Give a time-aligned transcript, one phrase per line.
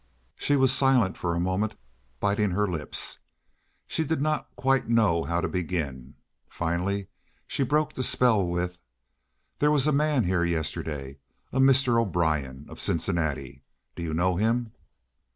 [0.35, 1.75] She was silent for a moment,
[2.19, 3.19] biting her lips.
[3.85, 6.15] She did not quite know how to begin.
[6.49, 7.05] Finally
[7.45, 8.79] she broke the spell with:
[9.59, 12.01] "There was a man here yesterday—a Mr.
[12.01, 13.61] O'Brien, of Cincinnati.
[13.95, 14.71] Do you know him?"